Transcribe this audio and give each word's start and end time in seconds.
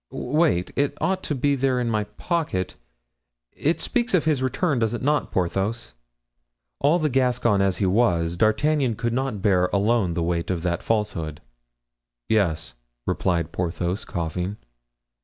"Wait, 0.09 0.71
it 0.75 0.97
ought 0.99 1.21
to 1.21 1.35
be 1.35 1.55
there 1.55 1.79
in 1.79 1.87
my 1.87 2.05
pocket; 2.05 2.73
it 3.51 3.79
speaks 3.79 4.15
of 4.15 4.25
his 4.25 4.41
return, 4.41 4.79
does 4.79 4.95
it 4.95 5.01
not, 5.03 5.31
Porthos?" 5.31 5.93
All 6.79 6.97
Gascon 7.07 7.61
as 7.61 7.77
he 7.77 7.85
was, 7.85 8.35
D'Artagnan 8.35 8.95
could 8.95 9.13
not 9.13 9.43
bear 9.43 9.67
alone 9.67 10.15
the 10.15 10.23
weight 10.23 10.49
of 10.49 10.63
that 10.63 10.81
falsehood. 10.81 11.39
"Yes," 12.27 12.73
replied 13.05 13.51
Porthos, 13.51 14.03
coughing. 14.03 14.57